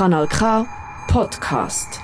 Kanal 0.00 0.28
K 0.28 0.66
Podcast. 1.08 2.00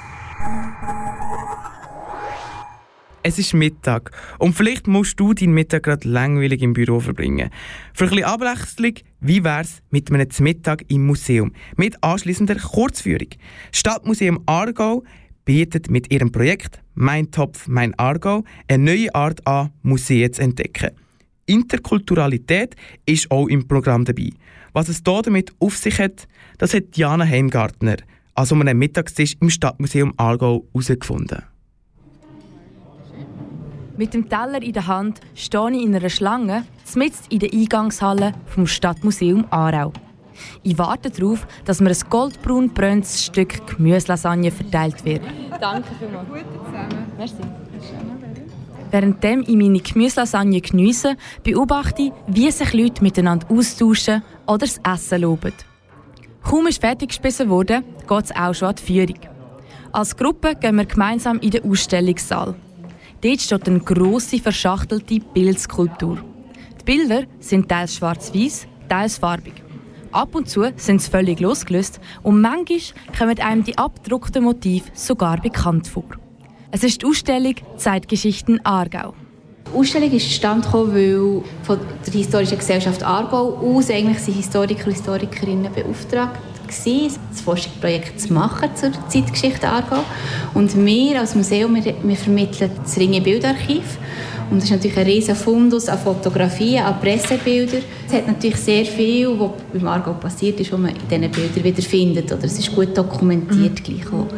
Es 3.22 3.38
ist 3.38 3.54
Mittag 3.54 4.11
und 4.38 4.53
vielleicht 4.53 4.87
musst 4.87 5.19
du 5.19 5.33
deinen 5.33 5.54
Mittag 5.54 5.85
gerade 5.85 6.06
langweilig 6.06 6.61
im 6.61 6.74
Büro 6.74 7.01
verbringen. 7.01 7.48
Für 7.95 8.04
ein 8.04 8.11
bisschen 8.11 8.24
Abwechslung, 8.27 8.93
wie 9.21 9.43
wär's 9.43 9.80
mit 9.88 10.12
einem 10.12 10.29
Mittag 10.40 10.85
im 10.88 11.06
Museum 11.06 11.55
mit 11.77 11.96
anschließender 12.05 12.57
Kurzführung? 12.57 13.29
Stadtmuseum 13.73 14.43
Aargau 14.45 15.03
bietet 15.47 15.91
mit 15.91 16.13
ihrem 16.13 16.31
Projekt 16.31 16.83
Mein 16.93 17.31
Topf, 17.31 17.67
mein 17.67 17.99
Aargau 17.99 18.45
eine 18.69 18.85
neue 18.85 19.15
Art 19.15 19.47
an, 19.47 19.71
Museen 19.83 20.35
zu 20.35 20.43
entdecken. 20.43 20.91
Interkulturalität 21.47 22.75
ist 23.07 23.31
auch 23.31 23.46
im 23.46 23.67
Programm 23.67 24.05
dabei. 24.05 24.31
Was 24.73 24.89
es 24.89 25.03
hier 25.07 25.23
damit 25.23 25.53
auf 25.59 25.77
sich 25.77 25.99
hat, 25.99 26.29
das 26.59 26.75
hat 26.75 26.96
Diana 26.96 27.25
Heimgartner 27.25 27.96
an 28.35 28.45
so 28.45 28.54
einem 28.54 28.79
Mittagstisch 28.79 29.37
im 29.41 29.49
Stadtmuseum 29.49 30.13
Aargau 30.17 30.67
herausgefunden. 30.73 31.43
Mit 33.97 34.12
dem 34.12 34.28
Teller 34.28 34.62
in 34.62 34.75
der 34.75 34.87
Hand 34.87 35.20
stehe 35.34 35.70
ich 35.70 35.83
in 35.83 35.95
einer 35.95 36.11
Schlange, 36.11 36.67
mitten 36.95 37.17
in 37.31 37.39
der 37.39 37.53
Eingangshalle 37.53 38.33
vom 38.47 38.67
Stadtmuseum 38.67 39.47
Aarau. 39.51 39.92
Ich 40.62 40.77
warte 40.77 41.11
darauf, 41.11 41.47
dass 41.65 41.81
mir 41.81 41.89
ein 41.89 42.11
goldbraun 42.11 42.69
bröntes 42.75 43.25
Stück 43.25 43.67
Gemüselasagne 43.67 44.51
verteilt 44.51 45.03
wird. 45.05 45.23
Danke 45.59 45.89
vielmals. 45.98 46.28
Gute 46.28 46.45
zusammen. 46.67 47.06
Merci. 47.17 47.37
Währenddem 48.91 49.42
ich 49.42 49.56
meine 49.56 49.81
Gemüselasagne 49.81 50.61
geniesse, 50.61 51.17
beobachte 51.42 52.03
ich, 52.03 52.12
wie 52.27 52.50
sich 52.50 52.72
Leute 52.72 53.03
miteinander 53.03 53.50
austauschen 53.50 54.22
oder 54.47 54.59
das 54.59 54.81
Essen 54.84 55.22
loben. 55.22 55.53
Kaum 56.42 56.69
ist 56.69 56.81
fertig 56.81 57.09
gespissen 57.09 57.48
worden, 57.48 57.84
geht 58.09 58.25
es 58.25 58.36
auch 58.36 58.55
schon 58.55 58.69
an 58.69 58.77
die 58.77 58.83
Führung. 58.83 59.19
Als 59.92 60.17
Gruppe 60.17 60.55
gehen 60.55 60.77
wir 60.77 60.84
gemeinsam 60.84 61.39
in 61.41 61.51
den 61.51 61.69
Ausstellungssaal. 61.69 62.55
Dort 63.23 63.41
steht 63.41 63.67
eine 63.67 63.81
grosse, 63.81 64.39
verschachtelte 64.39 65.20
Bildskulptur. 65.20 66.19
Die 66.81 66.84
Bilder 66.84 67.25
sind 67.41 67.69
teils 67.69 67.97
schwarz-weiß, 67.97 68.69
teils 68.89 69.19
farbig. 69.19 69.55
Ab 70.12 70.34
und 70.34 70.48
zu 70.48 70.64
sind 70.77 71.03
sie 71.03 71.11
völlig 71.11 71.41
losgelöst 71.41 72.01
und 72.23 72.41
manchmal 72.41 72.79
kommen 73.19 73.41
einem 73.41 73.64
die 73.64 73.77
abgedruckten 73.77 74.45
Motive 74.45 74.84
sogar 74.95 75.41
bekannt 75.41 75.89
vor. 75.89 76.05
Es 76.72 76.83
ist 76.83 77.03
die 77.03 77.06
Ausstellung 77.06 77.55
Zeitgeschichten 77.77 78.64
Aargau. 78.64 79.14
Die 79.72 79.78
Ausstellung 79.78 80.11
ist 80.11 80.27
zustande 80.28 80.67
weil 80.73 81.42
von 81.62 81.78
der 82.05 82.12
Historischen 82.12 82.58
Gesellschaft 82.58 83.03
Aargau 83.03 83.56
aus 83.56 83.91
eigentlich 83.91 84.19
sind 84.19 84.36
Historiker 84.36 84.86
und 84.86 84.92
Historikerinnen 84.92 85.73
beauftragt 85.73 86.39
gewesen, 86.67 87.19
das 87.31 87.41
Forschungsprojekt 87.41 88.20
zu 88.20 88.33
machen 88.33 88.70
zur 88.75 88.91
Zeitgeschichte 89.09 89.69
Aargau. 89.69 90.05
Und 90.55 90.77
wir 90.84 91.20
als 91.20 91.34
Museum, 91.34 91.75
wir, 91.75 91.95
wir 92.03 92.17
vermitteln 92.17 92.70
das 92.83 92.97
Ringe 92.98 93.20
Bildarchiv. 93.20 93.98
Und 94.48 94.58
das 94.58 94.64
ist 94.64 94.70
natürlich 94.70 94.97
ein 94.97 95.06
riesiger 95.06 95.34
Fundus 95.34 95.89
an 95.89 95.98
Fotografien, 95.98 96.84
an 96.84 97.00
Pressebildern. 97.00 97.83
Es 98.06 98.12
hat 98.12 98.28
natürlich 98.28 98.56
sehr 98.56 98.84
viel, 98.84 99.28
was 99.39 99.50
beim 99.73 99.89
Aargau 99.89 100.12
passiert 100.12 100.61
ist, 100.61 100.73
was 100.73 100.78
man 100.78 100.91
in 100.91 101.08
diesen 101.08 101.31
Bildern 101.33 101.64
wiederfindet. 101.64 102.33
Oder 102.33 102.45
es 102.45 102.58
ist 102.58 102.75
gut 102.75 102.97
dokumentiert. 102.97 103.80
Mhm. 103.80 103.83
Gleich 103.83 104.06
auch. 104.08 104.28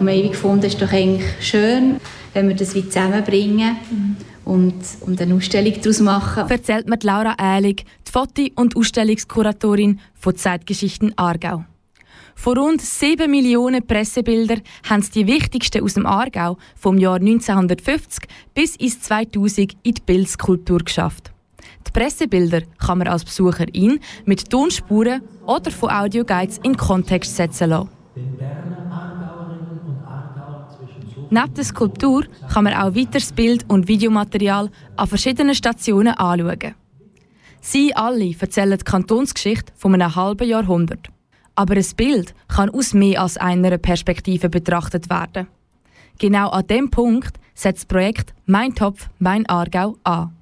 Und 0.00 0.06
wir 0.06 0.14
haben 0.14 0.30
gefunden, 0.30 0.64
es 0.64 0.72
ist 0.72 0.82
doch 0.82 0.92
eigentlich 0.92 1.26
schön, 1.40 1.96
wenn 2.32 2.48
wir 2.48 2.56
das 2.56 2.74
wie 2.74 2.88
zusammenbringen. 2.88 3.76
Mhm 3.90 4.16
und, 4.48 4.74
und 5.00 5.20
eine 5.20 5.34
Ausstellung 5.34 5.74
daraus 5.82 6.00
machen. 6.00 6.48
Erzählt 6.48 6.88
mir 6.88 6.98
Laura 7.02 7.36
Ehlig, 7.38 7.84
die 8.06 8.10
Foto- 8.10 8.50
und 8.54 8.76
Ausstellungskuratorin 8.76 10.00
von 10.14 10.36
Zeitgeschichten 10.36 11.12
Aargau. 11.16 11.64
Von 12.38 12.56
rund 12.56 12.80
7 12.80 13.28
Millionen 13.28 13.84
Pressebildern 13.84 14.62
haben 14.88 15.02
sie 15.02 15.10
die 15.10 15.26
wichtigsten 15.26 15.82
aus 15.82 15.94
dem 15.94 16.06
Aargau 16.06 16.56
vom 16.76 16.96
Jahr 16.96 17.16
1950 17.16 18.28
bis 18.54 18.76
ins 18.76 19.00
2000 19.00 19.76
in 19.82 19.94
die 19.94 20.00
Bildskulptur 20.00 20.78
geschafft. 20.78 21.32
Die 21.84 21.90
Pressebilder 21.90 22.62
kann 22.78 22.98
man 22.98 23.08
als 23.08 23.24
Besucherin 23.24 23.98
mit 24.24 24.48
Tonspuren 24.48 25.20
oder 25.46 25.72
von 25.72 25.90
Audioguides 25.90 26.60
in 26.62 26.76
Kontext 26.76 27.34
setzen 27.34 27.70
lassen. 27.70 27.88
Neben 31.30 31.54
der 31.54 31.64
Skulptur 31.64 32.24
kann 32.52 32.62
man 32.62 32.74
auch 32.74 32.94
weiteres 32.94 33.32
Bild- 33.32 33.68
und 33.68 33.88
Videomaterial 33.88 34.70
an 34.94 35.06
verschiedenen 35.08 35.56
Stationen 35.56 36.14
anschauen. 36.14 36.76
Sie 37.60 37.96
alle 37.96 38.32
erzählen 38.38 38.78
die 38.78 38.84
Kantonsgeschichte 38.84 39.72
von 39.76 39.92
einem 39.92 40.14
halben 40.14 40.48
Jahrhundert. 40.48 41.08
Aber 41.58 41.74
ein 41.74 41.86
Bild 41.96 42.34
kann 42.46 42.70
aus 42.70 42.94
mehr 42.94 43.20
als 43.20 43.36
einer 43.36 43.78
Perspektive 43.78 44.48
betrachtet 44.48 45.10
werden. 45.10 45.48
Genau 46.20 46.50
an 46.50 46.64
dem 46.68 46.88
Punkt 46.88 47.36
setzt 47.52 47.80
das 47.80 47.86
Projekt 47.86 48.32
Mein 48.46 48.76
Topf, 48.76 49.08
mein 49.18 49.44
Aargau 49.48 49.96
an. 50.04 50.36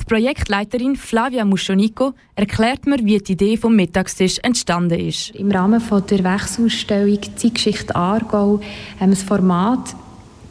Die 0.00 0.04
Projektleiterin 0.06 0.96
Flavia 0.96 1.44
Muschonico 1.44 2.14
erklärt 2.34 2.86
mir, 2.86 2.96
wie 3.04 3.18
die 3.18 3.32
Idee 3.32 3.58
vom 3.58 3.76
Mittagstisch 3.76 4.38
entstanden 4.38 5.00
ist. 5.00 5.32
Im 5.32 5.50
Rahmen 5.50 5.82
der 6.10 6.24
Wechselausstellung 6.24 7.20
Zeitgeschichte 7.36 7.94
Aargau 7.94 8.58
haben 8.98 9.10
wir 9.10 9.18
ein 9.18 9.26
Format 9.26 9.94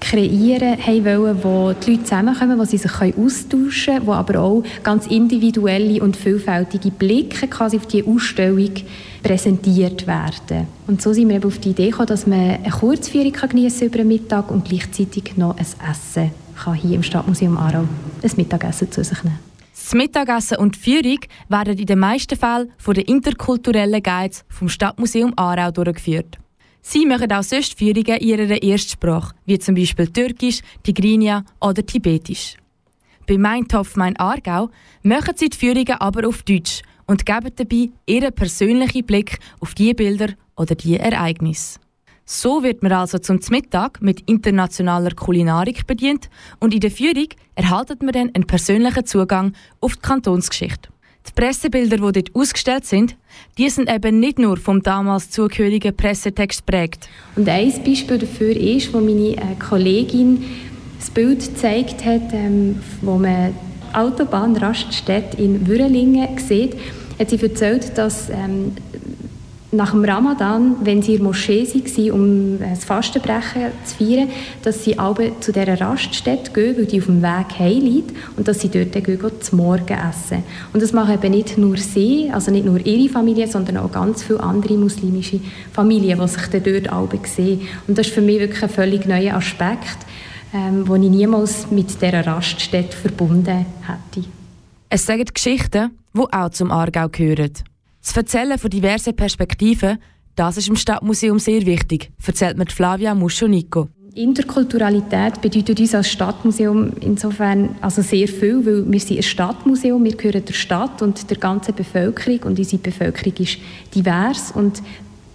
kreieren 0.04 0.78
wollen, 1.06 1.44
wo 1.44 1.74
die 1.74 1.92
Leute 1.92 2.04
zusammenkommen, 2.04 2.60
wo 2.60 2.66
sie 2.66 2.78
sich 2.78 2.92
austauschen 2.92 3.96
können, 3.96 4.08
wo 4.08 4.12
aber 4.12 4.40
auch 4.40 4.64
ganz 4.84 5.08
individuelle 5.08 6.04
und 6.04 6.18
vielfältige 6.18 6.92
Blicke 6.92 7.48
quasi 7.48 7.78
auf 7.78 7.88
die 7.88 8.06
Ausstellung 8.06 8.72
präsentiert 9.24 10.06
werden. 10.06 10.68
Und 10.88 11.02
so 11.02 11.14
sind 11.14 11.30
wir 11.30 11.38
eben 11.38 11.46
auf 11.46 11.58
die 11.58 11.70
Idee 11.70 11.90
gekommen, 11.90 12.08
dass 12.08 12.28
man 12.28 12.40
eine 12.40 12.70
Kurzführung 12.70 13.32
geniessen 13.32 13.88
über 13.88 14.00
den 14.00 14.10
Mittag 14.10 14.52
und 14.52 14.66
gleichzeitig 14.66 15.38
noch 15.38 15.58
ein 15.58 15.66
Essen 15.90 16.32
kann 16.62 16.76
hier 16.76 16.96
im 16.96 17.04
Stadtmuseum 17.04 17.58
Aarau 17.58 17.80
ein 18.22 18.32
Mittagessen 18.38 18.92
zu 18.92 19.04
sich 19.04 19.24
nehmen. 19.24 19.40
Das 19.74 19.94
Mittagessen 19.94 20.58
und 20.58 20.76
die 20.76 20.80
Führung 20.80 21.20
werden 21.50 21.78
in 21.78 21.86
den 21.86 22.00
meisten 22.00 22.38
Fällen 22.38 22.72
von 22.78 22.94
den 22.94 23.06
interkulturellen 23.06 24.04
Guides 24.04 24.46
vom 24.48 24.70
Stadtmuseum 24.70 25.34
Aarau 25.36 25.72
durchgeführt. 25.72 26.38
Sie 26.86 27.06
machen 27.06 27.32
auch 27.32 27.44
sonst 27.44 27.78
Führungen 27.78 28.18
in 28.18 28.28
ihrer 28.28 28.62
Erstsprache, 28.62 29.34
wie 29.46 29.58
zum 29.58 29.74
Beispiel 29.74 30.08
Türkisch, 30.10 30.60
Tigrinia 30.84 31.46
oder 31.62 31.84
Tibetisch. 31.84 32.58
Bei 33.26 33.38
Mein 33.38 33.70
Topf, 33.70 33.96
Mein 33.96 34.18
Aargau 34.18 34.70
machen 35.02 35.34
sie 35.38 35.48
die 35.48 35.58
Führungen 35.58 35.96
aber 36.00 36.28
auf 36.28 36.44
Deutsch 36.44 36.82
und 37.08 37.26
geben 37.26 37.52
dabei 37.56 37.90
ihren 38.06 38.34
persönlichen 38.34 39.06
Blick 39.06 39.40
auf 39.62 39.74
die 39.76 39.94
Bilder 39.94 40.34
oder 40.58 40.76
die 40.76 40.98
Ereignisse. 40.98 41.80
So 42.26 42.64
wird 42.64 42.84
man 42.84 42.92
also 42.92 43.18
zum 43.18 43.40
Mittag 43.50 44.02
mit 44.02 44.22
internationaler 44.30 45.12
Kulinarik 45.12 45.88
bedient 45.88 46.30
und 46.60 46.74
in 46.74 46.82
der 46.82 46.92
Führung 46.92 47.28
erhaltet 47.56 48.04
man 48.04 48.12
dann 48.12 48.32
einen 48.34 48.46
persönlichen 48.46 49.06
Zugang 49.06 49.54
auf 49.80 49.96
die 49.96 50.02
Kantonsgeschichte. 50.02 50.93
Die 51.28 51.32
Pressebilder, 51.34 51.98
die 51.98 52.22
dort 52.22 52.36
ausgestellt 52.36 52.86
sind, 52.86 53.16
die 53.58 53.70
sind 53.70 53.90
eben 53.90 54.20
nicht 54.20 54.40
nur 54.40 54.58
vom 54.58 54.84
damals 54.84 55.30
zugehörigen 55.30 55.96
Pressetext 55.96 56.66
prägt. 56.66 57.10
Und 57.36 57.48
ein 57.48 57.72
Beispiel 57.84 58.18
dafür 58.18 58.56
ist, 58.56 58.94
wo 58.94 59.00
meine 59.00 59.38
äh, 59.38 59.56
Kollegin 59.60 60.44
das 61.00 61.10
Bild 61.10 61.40
gezeigt 61.40 62.06
hat, 62.06 62.34
ähm, 62.34 62.80
wo 63.02 63.18
man 63.18 63.54
Autobahnraststätte 63.94 65.38
in 65.42 65.68
Würelingen 65.68 66.38
sieht, 66.38 66.76
hat 67.20 67.30
sie 67.30 67.42
erzählt, 67.42 67.98
dass 67.98 68.30
ähm, 68.30 68.74
nach 69.74 69.92
dem 69.92 70.06
Ramadan, 70.06 70.76
wenn 70.84 71.02
sie 71.02 71.14
in 71.14 71.18
der 71.18 71.28
Moschee 71.28 71.68
waren, 71.68 72.12
um 72.12 72.60
das 72.60 72.86
Fastenbrechen 72.86 73.72
zu 73.84 73.96
feiern, 73.96 74.30
dass 74.62 74.84
sie 74.84 74.98
alle 75.00 75.40
zu 75.40 75.52
dieser 75.52 75.80
Raststätte 75.80 76.52
gehen, 76.52 76.78
weil 76.78 76.86
die 76.86 77.00
auf 77.00 77.08
dem 77.08 77.22
Weg 77.22 77.60
heim 77.60 77.80
liegt 77.82 78.12
und 78.38 78.48
dass 78.48 78.62
sie 78.62 78.70
dort 78.70 78.96
dann 78.96 79.04
gehen, 79.04 79.20
zum 79.42 79.58
Morgen 79.58 79.98
essen. 79.98 80.44
Und 80.74 80.82
das 80.82 80.94
machen 80.94 81.16
eben 81.16 81.32
nicht 81.32 81.58
nur 81.58 81.78
sie, 81.78 82.30
also 82.32 82.52
nicht 82.52 82.66
nur 82.66 82.86
ihre 82.86 83.12
Familie, 83.12 83.48
sondern 83.48 83.78
auch 83.78 83.92
ganz 83.92 84.24
viele 84.24 84.42
andere 84.42 84.76
muslimische 84.76 85.40
Familien, 85.72 86.20
die 86.20 86.28
sich 86.28 86.48
dort 86.48 86.94
alle 86.94 87.20
sehen. 87.26 87.62
Und 87.88 87.98
das 87.98 88.08
ist 88.08 88.14
für 88.14 88.22
mich 88.22 88.40
wirklich 88.40 88.64
ein 88.64 88.70
völlig 88.70 89.06
neuer 89.08 89.36
Aspekt, 89.36 89.98
ähm, 90.54 90.86
den 90.86 91.04
ich 91.04 91.10
niemals 91.10 91.72
mit 91.72 92.02
dieser 92.02 92.26
Raststätte 92.26 92.96
verbunden 92.96 93.66
hätte. 93.82 94.28
Es 94.90 95.06
sagen 95.06 95.26
Geschichten, 95.34 95.92
die 96.14 96.20
auch 96.32 96.50
zum 96.50 96.72
Aargau 96.72 97.10
gehören. 97.10 97.54
Das 98.04 98.18
Erzählen 98.18 98.58
von 98.60 98.70
diversen 98.70 99.16
Perspektiven, 99.16 99.98
das 100.36 100.58
ist 100.58 100.68
im 100.68 100.76
Stadtmuseum 100.76 101.40
sehr 101.40 101.66
wichtig, 101.66 102.12
erzählt 102.26 102.58
mir 102.58 102.66
Flavia 102.66 103.16
Muschonico. 103.16 103.88
Interkulturalität 104.14 105.42
bedeutet 105.42 105.80
uns 105.80 105.96
als 105.96 106.12
Stadtmuseum 106.12 106.92
insofern 107.00 107.76
also 107.82 108.02
sehr 108.02 108.28
viel, 108.28 108.64
weil 108.66 108.92
wir 108.92 109.00
sind 109.00 109.18
ein 109.18 109.24
Stadtmuseum, 109.24 110.04
wir 110.04 110.16
gehören 110.16 110.46
der 110.46 110.54
Stadt 110.54 111.02
und 111.02 111.30
der 111.30 111.38
ganzen 111.38 111.74
Bevölkerung 111.74 112.40
und 112.44 112.60
unsere 112.60 112.82
Bevölkerung 112.82 113.34
ist 113.38 113.58
divers 113.96 114.52
und 114.52 114.84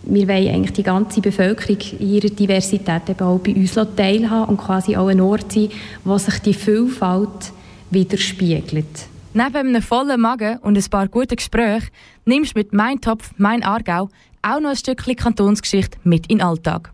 wir 0.04 0.28
wollen 0.28 0.48
eigentlich 0.48 0.74
die 0.74 0.82
ganze 0.84 1.20
Bevölkerung 1.20 1.78
in 1.98 2.08
ihrer 2.08 2.28
Diversität 2.28 3.08
eben 3.08 3.26
auch 3.26 3.38
bei 3.38 3.54
uns 3.54 3.74
teilhaben 3.96 4.50
und 4.50 4.58
quasi 4.58 4.94
auch 4.94 5.08
ein 5.08 5.20
Ort 5.20 5.52
sein, 5.52 5.70
wo 6.04 6.18
sich 6.18 6.38
die 6.40 6.54
Vielfalt 6.54 7.52
widerspiegelt. 7.90 9.08
Neben 9.38 9.68
einem 9.68 9.82
vollen 9.82 10.20
Magen 10.20 10.58
und 10.62 10.76
ein 10.76 10.90
paar 10.90 11.06
guten 11.06 11.36
Gesprächen 11.36 11.90
nimmst 12.24 12.56
du 12.56 12.58
mit 12.58 12.72
«Mein 12.72 13.00
Topf, 13.00 13.30
mein 13.36 13.62
Aargau» 13.62 14.08
auch 14.42 14.58
noch 14.58 14.70
ein 14.70 14.76
Stückchen 14.76 15.14
Kantonsgeschichte 15.14 15.96
mit 16.02 16.26
in 16.26 16.38
den 16.38 16.44
Alltag. 16.44 16.92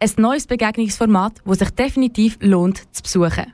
Ein 0.00 0.10
neues 0.16 0.48
Begegnungsformat, 0.48 1.40
das 1.44 1.58
sich 1.60 1.70
definitiv 1.70 2.36
lohnt 2.40 2.82
zu 2.92 3.04
besuchen. 3.04 3.52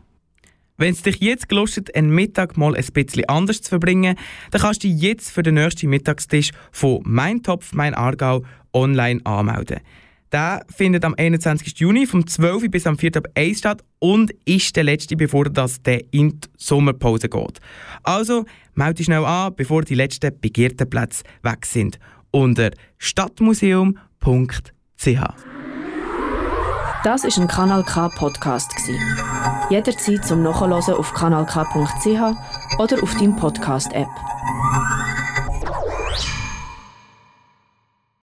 Wenn 0.78 0.94
es 0.94 1.02
dich 1.02 1.20
jetzt 1.20 1.50
gelustet, 1.50 1.94
einen 1.94 2.08
Mittag 2.08 2.56
mal 2.56 2.74
ein 2.74 2.86
bisschen 2.94 3.28
anders 3.28 3.60
zu 3.60 3.68
verbringen, 3.68 4.16
dann 4.52 4.62
kannst 4.62 4.84
du 4.84 4.88
dich 4.88 5.02
jetzt 5.02 5.30
für 5.30 5.42
den 5.42 5.56
nächsten 5.56 5.90
Mittagstisch 5.90 6.52
von 6.72 7.02
Mein 7.04 7.42
Topf, 7.42 7.74
Mein 7.74 7.92
Aargau 7.92 8.42
online 8.72 9.20
anmelden. 9.24 9.80
Der 10.34 10.66
findet 10.68 11.04
am 11.04 11.14
21. 11.16 11.78
Juni 11.78 12.06
vom 12.06 12.26
12. 12.26 12.68
bis 12.68 12.88
am 12.88 12.98
4. 12.98 13.18
Ab 13.18 13.28
1 13.36 13.56
statt 13.56 13.84
und 14.00 14.32
ist 14.44 14.74
der 14.74 14.82
letzte, 14.82 15.14
bevor 15.14 15.44
das 15.44 15.80
der 15.80 16.12
in 16.12 16.40
die 16.40 16.48
Sommerpause 16.56 17.28
geht. 17.28 17.60
Also 18.02 18.44
melde 18.74 18.94
dich 18.94 19.06
schnell 19.06 19.24
an, 19.24 19.54
bevor 19.54 19.82
die 19.82 19.94
letzten 19.94 20.36
begehrten 20.40 20.90
Plätze 20.90 21.22
weg 21.44 21.64
sind. 21.64 22.00
Unter 22.32 22.72
stadtmuseum.ch 22.98 23.94
Das 27.04 27.22
ist 27.22 27.38
ein 27.38 27.46
Kanal 27.46 27.84
K 27.84 28.08
Podcast 28.08 28.72
Jederzeit 29.70 30.24
zum 30.24 30.42
Nachhören 30.42 30.72
auf 30.72 31.14
kanalk.ch 31.14 32.80
oder 32.80 33.02
auf 33.04 33.14
deinem 33.14 33.36
Podcast 33.36 33.92
App. 33.92 34.08